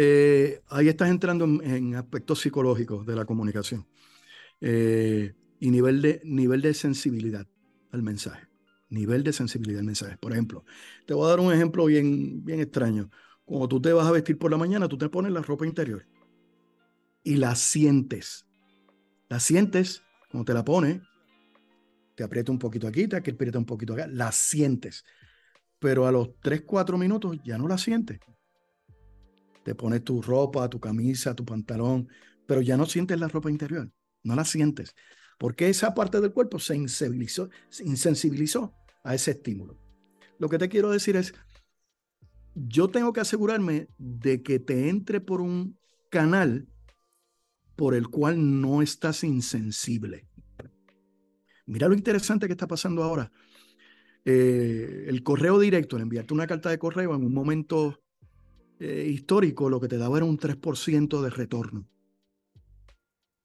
Eh, 0.00 0.62
ahí 0.68 0.88
estás 0.88 1.10
entrando 1.10 1.44
en, 1.44 1.96
aspectos 1.96 2.38
psicológicos 2.38 3.04
de 3.04 3.16
la 3.16 3.24
comunicación 3.24 3.84
eh, 4.60 5.34
y 5.58 5.72
nivel 5.72 6.00
de, 6.00 6.20
nivel 6.22 6.62
de 6.62 6.72
sensibilidad 6.72 7.48
al 7.90 8.04
mensaje. 8.04 8.46
Nivel 8.90 9.24
de 9.24 9.32
sensibilidad 9.32 9.80
al 9.80 9.86
mensaje. 9.86 10.16
Por 10.16 10.30
ejemplo, 10.30 10.64
te 11.04 11.14
voy 11.14 11.26
a 11.26 11.30
dar 11.30 11.40
un 11.40 11.52
ejemplo 11.52 11.84
bien, 11.86 12.44
bien 12.44 12.60
extraño. 12.60 13.10
Cuando 13.44 13.66
tú 13.66 13.82
te 13.82 13.92
vas 13.92 14.06
a 14.06 14.12
vestir 14.12 14.38
por 14.38 14.52
la 14.52 14.56
mañana, 14.56 14.86
tú 14.86 14.96
te 14.96 15.08
pones 15.08 15.32
la 15.32 15.42
ropa 15.42 15.66
interior 15.66 16.06
y 17.24 17.34
la 17.34 17.56
sientes. 17.56 18.46
La 19.28 19.40
sientes, 19.40 20.04
cuando 20.30 20.44
te 20.44 20.54
la 20.54 20.64
pones, 20.64 21.00
te 22.14 22.22
aprieta 22.22 22.52
un 22.52 22.60
poquito 22.60 22.86
aquí, 22.86 23.08
te 23.08 23.16
aprieta 23.16 23.58
un 23.58 23.66
poquito 23.66 23.94
acá, 23.94 24.06
la 24.06 24.30
sientes. 24.30 25.04
Pero 25.80 26.06
a 26.06 26.12
los 26.12 26.38
3, 26.40 26.62
4 26.64 26.96
minutos 26.98 27.36
ya 27.42 27.58
no 27.58 27.66
la 27.66 27.78
sientes. 27.78 28.20
Te 29.68 29.74
pones 29.74 30.02
tu 30.02 30.22
ropa, 30.22 30.70
tu 30.70 30.80
camisa, 30.80 31.34
tu 31.34 31.44
pantalón, 31.44 32.08
pero 32.46 32.62
ya 32.62 32.78
no 32.78 32.86
sientes 32.86 33.20
la 33.20 33.28
ropa 33.28 33.50
interior, 33.50 33.92
no 34.22 34.34
la 34.34 34.46
sientes. 34.46 34.94
Porque 35.38 35.68
esa 35.68 35.92
parte 35.92 36.22
del 36.22 36.32
cuerpo 36.32 36.58
se 36.58 36.74
insensibilizó, 36.74 37.50
se 37.68 37.84
insensibilizó 37.84 38.74
a 39.04 39.14
ese 39.14 39.32
estímulo. 39.32 39.78
Lo 40.38 40.48
que 40.48 40.56
te 40.56 40.70
quiero 40.70 40.90
decir 40.90 41.16
es, 41.16 41.34
yo 42.54 42.88
tengo 42.88 43.12
que 43.12 43.20
asegurarme 43.20 43.88
de 43.98 44.42
que 44.42 44.58
te 44.58 44.88
entre 44.88 45.20
por 45.20 45.42
un 45.42 45.78
canal 46.08 46.66
por 47.76 47.94
el 47.94 48.08
cual 48.08 48.62
no 48.62 48.80
estás 48.80 49.22
insensible. 49.22 50.26
Mira 51.66 51.88
lo 51.88 51.94
interesante 51.94 52.46
que 52.46 52.54
está 52.54 52.66
pasando 52.66 53.02
ahora. 53.02 53.30
Eh, 54.24 55.04
el 55.08 55.22
correo 55.22 55.58
directo, 55.58 55.96
el 55.96 56.04
enviarte 56.04 56.32
una 56.32 56.46
carta 56.46 56.70
de 56.70 56.78
correo 56.78 57.14
en 57.14 57.22
un 57.22 57.34
momento 57.34 58.00
eh, 58.80 59.08
histórico, 59.10 59.68
lo 59.68 59.80
que 59.80 59.88
te 59.88 59.98
daba 59.98 60.18
era 60.18 60.26
un 60.26 60.38
3% 60.38 61.22
de 61.22 61.30
retorno. 61.30 61.88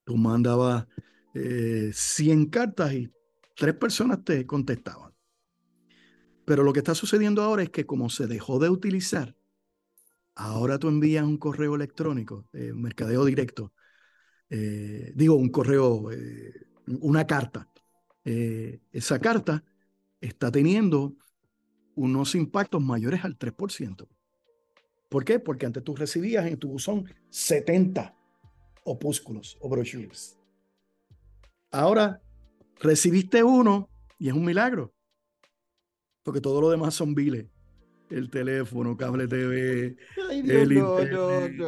Tú 0.03 0.17
mandabas 0.17 0.87
100 1.33 2.41
eh, 2.41 2.49
cartas 2.49 2.93
y 2.93 3.11
tres 3.55 3.75
personas 3.75 4.23
te 4.23 4.45
contestaban. 4.45 5.13
Pero 6.45 6.63
lo 6.63 6.73
que 6.73 6.79
está 6.79 6.93
sucediendo 6.93 7.41
ahora 7.41 7.63
es 7.63 7.69
que 7.69 7.85
como 7.85 8.09
se 8.09 8.27
dejó 8.27 8.59
de 8.59 8.69
utilizar, 8.69 9.35
ahora 10.35 10.77
tú 10.77 10.89
envías 10.89 11.25
un 11.25 11.37
correo 11.37 11.75
electrónico, 11.75 12.47
eh, 12.53 12.73
mercadeo 12.73 13.23
directo, 13.25 13.73
eh, 14.49 15.11
digo 15.15 15.35
un 15.35 15.49
correo, 15.49 16.11
eh, 16.11 16.53
una 16.85 17.25
carta. 17.25 17.69
esa 18.25 19.19
carta 19.19 19.65
está 20.21 20.49
teniendo 20.49 21.17
unos 21.95 22.35
impactos 22.35 22.81
mayores 22.81 23.25
al 23.25 23.37
3%. 23.37 24.07
¿Por 25.13 25.23
qué? 25.23 25.37
Porque 25.37 25.67
antes 25.67 25.83
tú 25.83 25.95
recibías 25.95 26.43
en 26.47 26.57
tu 26.57 26.69
buzón 26.69 27.07
70 27.29 28.17
opúsculos 28.83 29.59
o 29.61 29.69
brochures. 29.69 30.39
Ahora 31.69 32.19
recibiste 32.79 33.43
uno 33.43 33.91
y 34.17 34.29
es 34.29 34.33
un 34.33 34.43
milagro 34.43 34.91
porque 36.23 36.41
todo 36.41 36.59
lo 36.59 36.71
demás 36.71 36.95
son 36.95 37.13
biles. 37.13 37.45
El 38.09 38.31
teléfono, 38.31 38.97
cable 38.97 39.27
TV, 39.27 39.95
el 40.31 40.71
internet, 40.71 41.59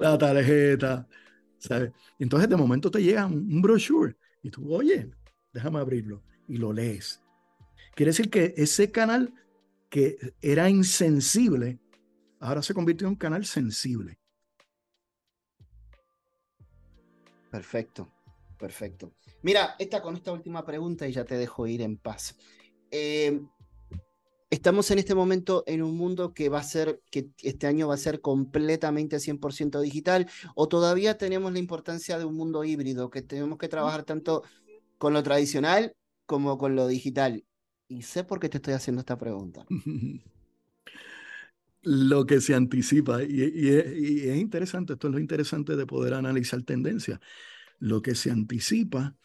la 0.00 0.16
tarjeta, 0.16 1.06
¿sabes? 1.58 1.92
Entonces 2.18 2.48
de 2.48 2.56
momento 2.56 2.90
te 2.90 3.02
llega 3.02 3.26
un, 3.26 3.60
brochure 3.60 4.16
y 4.42 4.48
tú, 4.48 4.74
oye, 4.74 5.10
déjame 5.52 5.80
abrirlo 5.80 6.22
y 6.48 6.56
lo 6.56 6.72
lees. 6.72 7.22
Quiere 7.94 8.08
decir 8.08 8.30
que 8.30 8.54
ese 8.56 8.90
canal 8.90 9.34
que 9.90 10.16
era 10.40 10.70
insensible, 10.70 11.78
ahora 12.40 12.62
se 12.62 12.74
convirtió 12.74 13.06
en 13.06 13.12
un 13.12 13.18
canal 13.18 13.44
sensible. 13.44 14.18
Perfecto, 17.50 18.08
perfecto. 18.58 19.12
Mira, 19.42 19.76
esta 19.78 20.02
con 20.02 20.16
esta 20.16 20.32
última 20.32 20.64
pregunta 20.64 21.06
y 21.08 21.12
ya 21.12 21.24
te 21.24 21.36
dejo 21.38 21.66
ir 21.66 21.80
en 21.82 21.96
paz. 21.96 22.36
Eh, 22.90 23.40
estamos 24.50 24.90
en 24.90 24.98
este 24.98 25.14
momento 25.14 25.64
en 25.66 25.82
un 25.82 25.96
mundo 25.96 26.34
que 26.34 26.48
va 26.48 26.58
a 26.58 26.64
ser, 26.64 27.00
que 27.10 27.30
este 27.42 27.66
año 27.66 27.88
va 27.88 27.94
a 27.94 27.98
ser 27.98 28.20
completamente 28.20 29.18
100% 29.18 29.80
digital, 29.80 30.28
o 30.54 30.68
todavía 30.68 31.18
tenemos 31.18 31.52
la 31.52 31.58
importancia 31.58 32.18
de 32.18 32.24
un 32.24 32.34
mundo 32.34 32.64
híbrido, 32.64 33.10
que 33.10 33.22
tenemos 33.22 33.58
que 33.58 33.68
trabajar 33.68 34.04
tanto 34.04 34.42
con 34.98 35.12
lo 35.12 35.22
tradicional 35.22 35.94
como 36.26 36.58
con 36.58 36.74
lo 36.74 36.86
digital. 36.86 37.44
Y 37.88 38.02
sé 38.02 38.24
por 38.24 38.40
qué 38.40 38.48
te 38.48 38.58
estoy 38.58 38.74
haciendo 38.74 39.00
esta 39.00 39.16
pregunta. 39.16 39.64
lo 41.86 42.26
que 42.26 42.40
se 42.40 42.52
anticipa, 42.52 43.22
y, 43.22 43.42
y, 43.42 43.68
es 44.28 44.36
interesante, 44.38 44.94
esto 44.94 45.06
es 45.06 45.14
lo 45.14 45.20
interesante 45.20 45.76
de 45.76 45.86
poder 45.86 46.14
analizar 46.14 46.60
tendencias, 46.64 47.20
lo 47.78 48.02
que 48.02 48.16
se 48.16 48.32
anticipa 48.32 49.16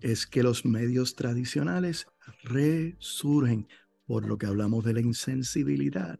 es 0.00 0.26
que 0.26 0.42
los 0.42 0.64
medios 0.64 1.14
tradicionales 1.14 2.08
resurgen, 2.42 3.68
por 4.04 4.26
lo 4.26 4.36
que 4.36 4.46
hablamos 4.46 4.84
de 4.84 4.94
la 4.94 5.00
insensibilidad. 5.00 6.18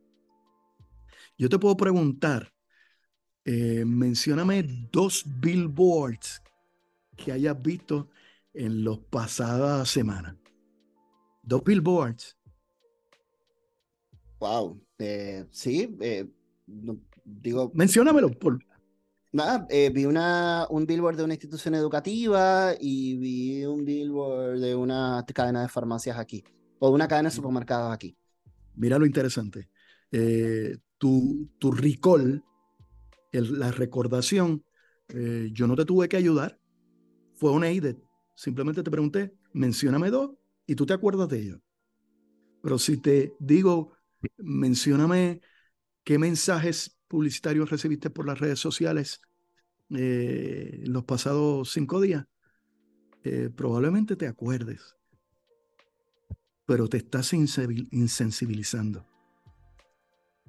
Yo 1.37 1.49
te 1.49 1.59
puedo 1.59 1.77
preguntar, 1.77 2.53
eh, 3.45 3.85
mencióname 3.85 4.63
dos 4.93 5.25
billboards 5.41 6.41
que 7.17 7.33
hayas 7.33 7.61
visto 7.61 8.09
en 8.55 8.85
las 8.85 8.99
pasadas 8.99 9.89
semanas. 9.89 10.37
Dos 11.43 11.65
billboards. 11.65 12.37
Wow, 14.39 14.81
eh, 14.99 15.47
sí, 15.51 15.97
eh, 16.01 16.27
digo. 17.25 17.71
Menciónamelo 17.75 18.31
por. 18.31 18.59
Nada, 19.31 19.67
vi 19.69 20.07
una, 20.07 20.67
un 20.71 20.87
billboard 20.87 21.17
de 21.19 21.25
una 21.25 21.35
institución 21.35 21.75
educativa 21.75 22.73
y 22.81 23.17
vi 23.17 23.65
un 23.67 23.85
billboard 23.85 24.59
de 24.59 24.75
una 24.75 25.25
cadena 25.35 25.61
de 25.61 25.69
farmacias 25.69 26.19
aquí 26.19 26.43
o 26.79 26.91
una 26.91 27.09
cadena 27.09 27.29
de 27.29 27.35
supermercados 27.35 27.93
aquí. 27.93 28.17
Mira 28.75 28.99
lo 28.99 29.07
interesante. 29.07 29.69
Eh, 30.13 30.79
tu, 30.99 31.51
tu 31.59 31.73
recall, 31.73 32.45
la 33.33 33.71
recordación, 33.73 34.65
eh, 35.09 35.51
yo 35.53 35.67
no 35.67 35.77
te 35.77 35.85
tuve 35.85 36.09
que 36.09 36.17
ayudar. 36.17 36.59
Fue 37.35 37.51
una 37.51 37.71
idea. 37.71 37.97
Simplemente 38.35 38.83
te 38.83 38.91
pregunté, 38.91 39.35
mencióname 39.53 40.11
dos 40.11 40.31
y 40.67 40.75
tú 40.75 40.87
te 40.87 40.93
acuerdas 40.93 41.29
de 41.29 41.41
ellos. 41.41 41.61
Pero 42.63 42.79
si 42.79 42.97
te 42.99 43.35
digo, 43.39 43.93
mencióname 44.37 45.41
qué 46.05 46.19
mensajes 46.19 46.99
publicitarios 47.09 47.71
recibiste 47.71 48.11
por 48.11 48.27
las 48.27 48.39
redes 48.39 48.59
sociales 48.59 49.21
eh, 49.91 50.83
los 50.85 51.05
pasados 51.05 51.73
cinco 51.73 52.01
días, 52.01 52.27
probablemente 53.55 54.17
te 54.17 54.27
acuerdes 54.27 54.99
pero 56.69 56.87
te 56.87 56.99
estás 56.99 57.33
insensibilizando. 57.33 59.07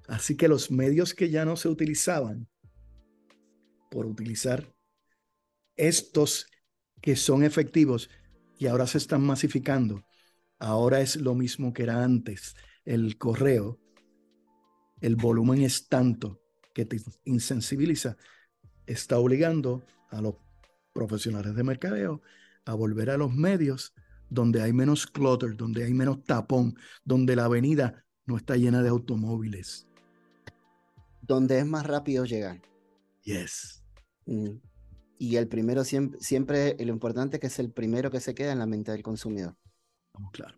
Así 0.10 0.36
que 0.36 0.50
los 0.50 0.70
medios 0.70 1.14
que 1.14 1.30
ya 1.30 1.46
no 1.46 1.56
se 1.56 1.70
utilizaban, 1.70 2.50
por 3.90 4.06
utilizar 4.06 4.68
estos 5.78 6.48
que 7.02 7.16
son 7.16 7.44
efectivos 7.44 8.10
y 8.58 8.68
ahora 8.68 8.86
se 8.86 8.98
están 8.98 9.22
masificando, 9.22 10.04
ahora 10.60 11.00
es 11.00 11.16
lo 11.16 11.36
mismo 11.36 11.72
que 11.72 11.84
era 11.84 12.04
antes. 12.04 12.54
El 12.86 13.17
correo, 13.17 13.79
el 15.01 15.15
volumen 15.15 15.62
es 15.62 15.88
tanto 15.88 16.41
que 16.74 16.86
te 16.86 16.98
insensibiliza, 17.25 18.17
está 18.86 19.19
obligando 19.19 19.83
a 20.09 20.21
los 20.21 20.36
profesionales 20.93 21.55
de 21.55 21.63
mercadeo 21.63 22.21
a 22.65 22.74
volver 22.74 23.09
a 23.09 23.17
los 23.17 23.33
medios 23.33 23.93
donde 24.29 24.62
hay 24.62 24.74
menos 24.74 25.07
clutter, 25.07 25.55
donde 25.55 25.83
hay 25.83 25.93
menos 25.93 26.24
tapón, 26.24 26.75
donde 27.03 27.36
la 27.36 27.45
avenida 27.45 28.05
no 28.25 28.38
está 28.38 28.55
llena 28.55 28.83
de 28.83 28.89
automóviles. 28.89 29.88
Donde 31.21 31.59
es 31.59 31.65
más 31.65 31.86
rápido 31.86 32.25
llegar. 32.25 32.62
Yes. 33.24 33.83
Mm. 34.25 34.57
Y 35.17 35.36
el 35.36 35.48
primero 35.48 35.83
siempre, 35.83 36.19
siempre, 36.21 36.77
lo 36.79 36.93
importante 36.93 37.38
es 37.38 37.41
que 37.41 37.48
es 37.48 37.59
el 37.59 37.71
primero 37.71 38.09
que 38.09 38.21
se 38.21 38.33
queda 38.33 38.53
en 38.53 38.59
la 38.59 38.65
mente 38.65 38.91
del 38.91 39.03
consumidor. 39.03 39.57
claro. 40.31 40.57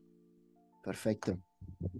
Perfecto. 0.83 1.39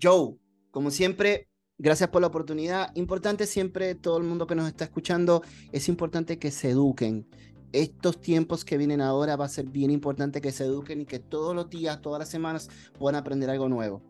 Joe, 0.01 0.35
como 0.71 0.91
siempre, 0.91 1.50
gracias 1.77 2.09
por 2.09 2.21
la 2.21 2.27
oportunidad. 2.27 2.95
Importante 2.95 3.47
siempre, 3.47 3.95
todo 3.95 4.17
el 4.17 4.23
mundo 4.23 4.47
que 4.47 4.55
nos 4.55 4.67
está 4.67 4.85
escuchando, 4.85 5.43
es 5.71 5.89
importante 5.89 6.39
que 6.39 6.51
se 6.51 6.71
eduquen. 6.71 7.27
Estos 7.73 8.19
tiempos 8.19 8.65
que 8.65 8.77
vienen 8.77 9.01
ahora 9.01 9.35
va 9.35 9.45
a 9.45 9.50
ser 9.50 9.65
bien 9.65 9.91
importante 9.91 10.41
que 10.41 10.51
se 10.51 10.65
eduquen 10.65 11.01
y 11.01 11.05
que 11.05 11.19
todos 11.19 11.55
los 11.55 11.69
días, 11.69 12.01
todas 12.01 12.19
las 12.19 12.29
semanas 12.29 12.69
puedan 13.00 13.19
aprender 13.19 13.50
algo 13.50 13.69
nuevo. 13.69 14.01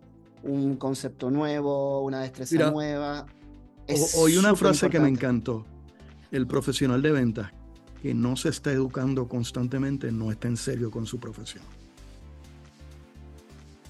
Un 0.44 0.76
concepto 0.78 1.30
nuevo, 1.30 2.02
una 2.04 2.22
destreza 2.22 2.72
nueva. 2.72 3.28
Hoy 4.16 4.38
una 4.38 4.56
frase 4.56 4.90
que 4.90 5.00
me 5.00 5.10
encantó. 5.10 5.66
El 6.32 6.48
profesional 6.48 7.02
de 7.02 7.12
ventas 7.12 7.52
que 8.02 8.14
no 8.16 8.36
se 8.36 8.50
está 8.50 8.72
educando 8.72 9.28
constantemente 9.28 10.12
no 10.12 10.32
está 10.32 10.48
en 10.48 10.58
serio 10.58 10.90
con 10.90 11.06
su 11.06 11.20
profesión 11.20 11.64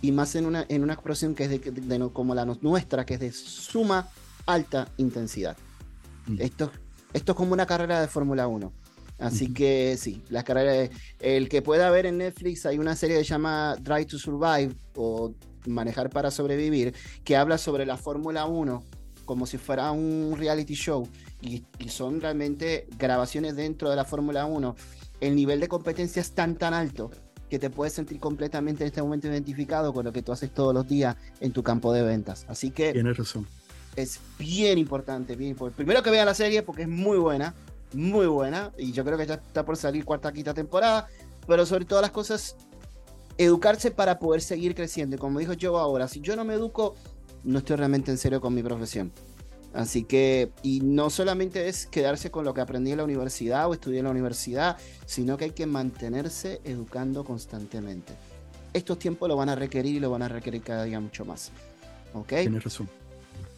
y 0.02 0.12
más 0.12 0.36
en 0.36 0.46
una, 0.46 0.66
en 0.68 0.84
una 0.84 0.98
que 0.98 1.44
es 1.44 1.50
de, 1.50 2.10
como 2.12 2.36
la 2.36 2.46
nuestra, 2.46 3.06
que 3.06 3.16
es 3.16 3.20
de 3.20 3.32
suma 3.32 4.10
alta 4.46 4.88
intensidad. 4.98 5.56
Mm. 6.28 6.42
Esto, 6.42 6.72
esto 7.14 7.32
es 7.32 7.36
como 7.36 7.54
una 7.54 7.66
carrera 7.66 8.02
de 8.02 8.08
Fórmula 8.08 8.48
1. 8.48 8.72
Así 9.20 9.54
que 9.54 9.98
sí, 10.00 10.24
la 10.30 10.44
carrera 10.44 10.90
el 11.20 11.48
que 11.48 11.62
pueda 11.62 11.92
ver 11.92 12.08
en 12.08 12.18
Netflix 12.18 12.66
hay 12.66 12.80
una 12.80 12.96
serie 12.96 13.20
que 13.20 13.24
se 13.24 13.30
llama 13.30 13.76
Drive 13.80 14.06
to 14.06 14.18
Survive 14.18 14.74
o 14.96 15.34
Manejar 15.68 16.10
para 16.10 16.32
sobrevivir, 16.32 16.96
que 17.24 17.38
habla 17.38 17.60
sobre 17.60 17.86
la 17.86 17.98
Fórmula 17.98 18.46
1 18.46 18.84
como 19.26 19.46
si 19.46 19.60
fuera 19.60 19.92
un 19.92 20.34
reality 20.36 20.74
show 20.74 21.08
y, 21.40 21.64
y, 21.78 21.90
son 21.90 22.20
realmente 22.20 22.88
grabaciones 22.98 23.56
dentro 23.56 23.92
de 23.92 23.96
la 23.96 24.04
Fórmula 24.04 24.46
1. 24.46 24.76
El 25.22 25.36
nivel 25.36 25.60
de 25.60 25.68
competencia 25.68 26.20
es 26.20 26.32
tan 26.32 26.58
tan 26.58 26.74
alto 26.74 27.12
que 27.52 27.60
te 27.60 27.70
puedes 27.70 27.92
sentir 27.92 28.18
completamente 28.18 28.86
en 28.86 28.88
este 28.88 29.02
momento 29.02 29.28
identificado 29.28 29.94
con 29.94 30.06
lo 30.06 30.14
que 30.14 30.22
tú 30.22 30.32
haces 30.32 30.54
todos 30.54 30.74
los 30.74 30.88
días 30.88 31.18
en 31.42 31.52
tu 31.52 31.64
campo 31.64 31.92
de 31.92 32.02
ventas. 32.02 32.46
Así 32.48 32.72
que... 32.72 32.94
Tienes 32.94 33.18
razón. 33.18 33.46
Es 33.98 34.22
bien 34.40 34.78
importante, 34.78 35.36
bien 35.36 35.52
importante. 35.52 35.76
Primero 35.76 36.02
que 36.02 36.12
vean 36.12 36.26
la 36.26 36.34
serie 36.34 36.64
porque 36.64 36.84
es 36.84 36.88
muy 36.88 37.18
buena, 37.18 37.54
muy 37.92 38.26
buena, 38.26 38.72
y 38.78 38.94
yo 38.94 39.04
creo 39.04 39.18
que 39.18 39.26
ya 39.26 39.34
está 39.34 39.66
por 39.66 39.76
salir 39.76 40.06
cuarta, 40.06 40.32
quinta 40.32 40.54
temporada, 40.54 41.10
pero 41.46 41.66
sobre 41.66 41.84
todas 41.84 42.02
las 42.02 42.12
cosas, 42.12 42.56
educarse 43.38 43.92
para 43.92 44.18
poder 44.18 44.40
seguir 44.40 44.74
creciendo. 44.74 45.18
como 45.18 45.40
dijo 45.40 45.52
yo 45.52 45.78
ahora, 45.78 46.08
si 46.08 46.22
yo 46.22 46.38
no 46.38 46.46
me 46.46 46.54
educo, 46.54 46.96
no 47.44 47.60
estoy 47.60 47.76
realmente 47.76 48.12
en 48.12 48.18
serio 48.18 48.40
con 48.40 48.54
mi 48.54 48.64
profesión. 48.64 49.12
Así 49.74 50.04
que, 50.04 50.52
y 50.64 50.82
no 50.82 51.10
solamente 51.10 51.70
es 51.70 51.86
quedarse 51.86 52.30
con 52.30 52.44
lo 52.44 52.54
que 52.54 52.62
aprendí 52.62 52.92
en 52.92 52.98
la 52.98 53.06
universidad 53.06 53.70
o 53.70 53.74
estudié 53.74 54.00
en 54.00 54.06
la 54.06 54.12
universidad, 54.12 54.78
sino 55.06 55.38
que 55.38 55.46
hay 55.46 55.52
que 55.52 55.66
mantenerse 55.66 56.60
educando 56.66 57.24
constantemente. 57.24 58.14
Estos 58.74 59.00
tiempos 59.00 59.30
lo 59.30 59.38
van 59.38 59.50
a 59.50 59.56
requerir 59.56 59.96
y 59.96 60.00
lo 60.00 60.10
van 60.10 60.24
a 60.24 60.28
requerir 60.28 60.62
cada 60.62 60.84
día 60.84 61.00
mucho 61.00 61.24
más. 61.24 61.52
¿Ok? 62.14 62.28
Tienes 62.28 62.64
razón. 62.64 62.90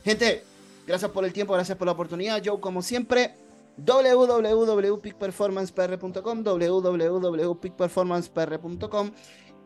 Gente, 0.04 0.44
gracias 0.86 1.10
por 1.10 1.26
el 1.26 1.34
tiempo, 1.34 1.54
gracias 1.54 1.76
por 1.78 1.88
la 1.88 1.94
oportunidad. 1.94 2.40
Yo, 2.42 2.62
como 2.62 2.84
siempre, 2.84 3.36
www.peakperformancepr.com, 3.78 6.44
www.peakperformancepr.com. 6.44 9.12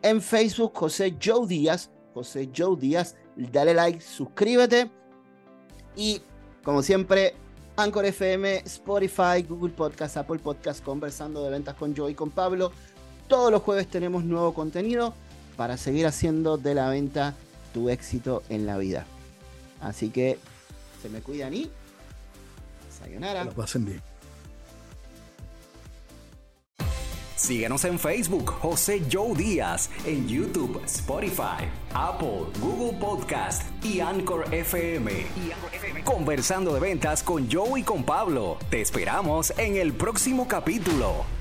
En 0.00 0.22
Facebook, 0.22 0.70
José 0.74 1.16
Joe 1.22 1.46
Díaz. 1.46 1.90
José 2.14 2.48
Joe 2.56 2.74
Díaz. 2.76 3.16
Dale 3.36 3.74
like, 3.74 4.00
suscríbete. 4.00 4.90
Y 5.96 6.22
como 6.62 6.82
siempre, 6.82 7.34
Anchor 7.76 8.04
FM, 8.06 8.62
Spotify, 8.66 9.42
Google 9.48 9.72
Podcast, 9.72 10.16
Apple 10.16 10.38
Podcast, 10.38 10.82
conversando 10.82 11.44
de 11.44 11.50
ventas 11.50 11.74
con 11.76 11.96
Joe 11.96 12.10
y 12.10 12.14
con 12.14 12.30
Pablo. 12.30 12.72
Todos 13.28 13.52
los 13.52 13.62
jueves 13.62 13.88
tenemos 13.88 14.24
nuevo 14.24 14.52
contenido 14.54 15.14
para 15.56 15.76
seguir 15.76 16.06
haciendo 16.06 16.56
de 16.58 16.74
la 16.74 16.88
venta 16.88 17.34
tu 17.72 17.88
éxito 17.88 18.42
en 18.48 18.66
la 18.66 18.78
vida. 18.78 19.06
Así 19.80 20.10
que 20.10 20.38
se 21.02 21.08
me 21.08 21.20
cuidan 21.20 21.54
y 21.54 21.70
sayonara. 22.90 23.44
Lo 23.44 23.52
pasen 23.52 23.84
bien. 23.84 24.07
Síguenos 27.38 27.84
en 27.84 28.00
Facebook, 28.00 28.50
José 28.50 29.00
Joe 29.10 29.32
Díaz, 29.32 29.90
en 30.04 30.26
YouTube, 30.26 30.82
Spotify, 30.84 31.68
Apple, 31.94 32.46
Google 32.60 32.98
Podcast 32.98 33.62
y 33.84 34.00
Anchor 34.00 34.52
FM. 34.52 35.12
Conversando 36.02 36.74
de 36.74 36.80
ventas 36.80 37.22
con 37.22 37.48
Joe 37.48 37.78
y 37.78 37.84
con 37.84 38.02
Pablo. 38.02 38.58
Te 38.70 38.80
esperamos 38.80 39.52
en 39.56 39.76
el 39.76 39.92
próximo 39.92 40.48
capítulo. 40.48 41.37